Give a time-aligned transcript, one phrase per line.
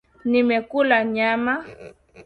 [0.29, 1.53] Nimekula nyama.